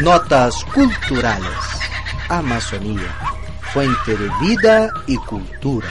Notas 0.00 0.64
culturales. 0.72 1.46
Amazonía, 2.30 3.14
fuente 3.60 4.16
de 4.16 4.30
vida 4.40 4.88
y 5.06 5.16
cultura. 5.18 5.88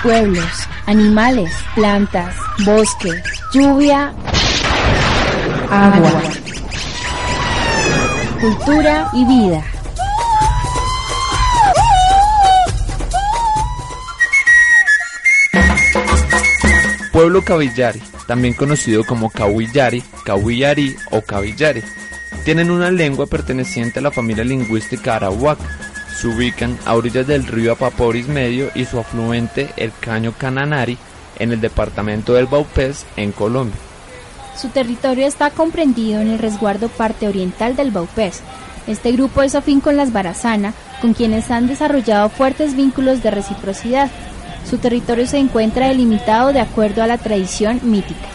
Pueblos, 0.00 0.68
animales, 0.86 1.50
plantas, 1.74 2.36
bosque, 2.64 3.10
lluvia, 3.52 4.12
agua. 5.68 6.22
Cultura 8.40 9.10
y 9.12 9.24
vida. 9.24 9.64
Pueblo 17.10 17.42
Cavillari, 17.42 18.00
también 18.28 18.54
conocido 18.54 19.02
como 19.04 19.30
Cawillari, 19.30 20.04
Cawillari 20.24 20.96
o 21.10 21.22
Cavillari, 21.22 21.82
tienen 22.44 22.70
una 22.70 22.90
lengua 22.90 23.26
perteneciente 23.26 24.00
a 24.00 24.02
la 24.02 24.10
familia 24.10 24.44
lingüística 24.44 25.16
arawak. 25.16 25.58
Se 26.14 26.28
ubican 26.28 26.78
a 26.84 26.94
orillas 26.94 27.26
del 27.26 27.46
río 27.46 27.72
Apaporis 27.72 28.28
Medio 28.28 28.70
y 28.74 28.84
su 28.84 28.98
afluente 28.98 29.70
el 29.76 29.92
Caño 29.98 30.34
Cananari 30.36 30.98
en 31.38 31.52
el 31.52 31.60
departamento 31.60 32.34
del 32.34 32.46
Baupés 32.46 33.06
en 33.16 33.32
Colombia. 33.32 33.78
Su 34.56 34.68
territorio 34.68 35.26
está 35.26 35.50
comprendido 35.50 36.20
en 36.20 36.28
el 36.28 36.38
resguardo 36.38 36.88
parte 36.88 37.26
oriental 37.26 37.76
del 37.76 37.90
Baupés. 37.90 38.42
Este 38.86 39.12
grupo 39.12 39.42
es 39.42 39.54
afín 39.54 39.80
con 39.80 39.96
las 39.96 40.12
Barazana, 40.12 40.74
con 41.00 41.14
quienes 41.14 41.50
han 41.50 41.66
desarrollado 41.66 42.28
fuertes 42.28 42.76
vínculos 42.76 43.22
de 43.22 43.30
reciprocidad. 43.30 44.10
Su 44.68 44.76
territorio 44.78 45.26
se 45.26 45.38
encuentra 45.38 45.88
delimitado 45.88 46.52
de 46.52 46.60
acuerdo 46.60 47.02
a 47.02 47.06
la 47.06 47.18
tradición 47.18 47.80
mítica. 47.82 48.28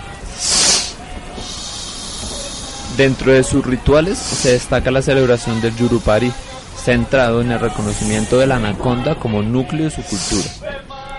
Dentro 3.00 3.32
de 3.32 3.46
sus 3.46 3.66
rituales 3.66 4.18
se 4.18 4.52
destaca 4.52 4.92
la 4.92 5.02
celebración 5.02 5.62
del 5.62 5.74
Yurupari, 5.74 6.34
centrado 6.76 7.40
en 7.40 7.50
el 7.50 7.58
reconocimiento 7.62 8.38
de 8.38 8.46
la 8.46 8.58
anaconda 8.58 9.16
como 9.16 9.42
núcleo 9.42 9.86
de 9.86 9.90
su 9.90 10.04
cultura. 10.04 10.50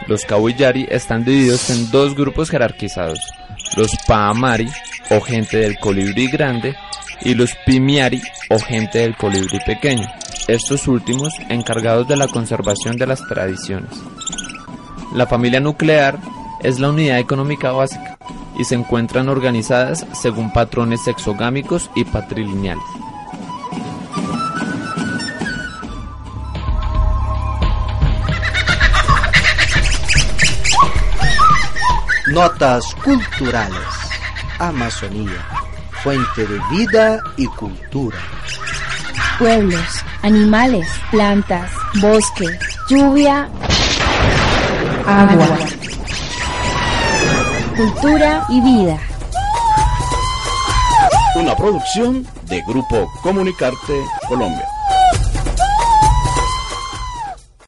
Los 0.06 0.26
Kawillari 0.26 0.86
están 0.90 1.24
divididos 1.24 1.70
en 1.70 1.90
dos 1.90 2.14
grupos 2.14 2.50
jerarquizados, 2.50 3.18
los 3.78 3.92
Paamari, 4.06 4.68
o 5.08 5.22
gente 5.22 5.56
del 5.56 5.78
colibrí 5.78 6.30
grande, 6.30 6.76
y 7.22 7.32
los 7.32 7.54
Pimiari, 7.64 8.20
o 8.50 8.58
gente 8.58 8.98
del 8.98 9.16
colibrí 9.16 9.58
pequeño, 9.64 10.06
estos 10.48 10.86
últimos 10.86 11.32
encargados 11.48 12.06
de 12.06 12.18
la 12.18 12.28
conservación 12.28 12.98
de 12.98 13.06
las 13.06 13.26
tradiciones. 13.26 13.90
La 15.14 15.26
familia 15.26 15.60
nuclear 15.60 16.18
es 16.62 16.78
la 16.78 16.90
unidad 16.90 17.18
económica 17.18 17.72
básica 17.72 18.18
y 18.60 18.64
se 18.64 18.74
encuentran 18.74 19.30
organizadas 19.30 20.06
según 20.12 20.52
patrones 20.52 21.08
exogámicos 21.08 21.90
y 21.94 22.04
patrilineales. 22.04 22.84
Notas 32.28 32.84
culturales. 33.02 33.78
Amazonía, 34.58 35.40
fuente 36.02 36.46
de 36.46 36.60
vida 36.70 37.18
y 37.38 37.46
cultura. 37.46 38.18
Pueblos, 39.38 40.04
animales, 40.20 40.86
plantas, 41.10 41.72
bosque, 41.98 42.46
lluvia, 42.90 43.48
agua. 45.06 45.79
Cultura 47.80 48.44
y 48.50 48.60
vida. 48.60 48.98
Una 51.34 51.56
producción 51.56 52.26
de 52.42 52.60
Grupo 52.68 53.10
Comunicarte 53.22 54.04
Colombia. 54.28 54.68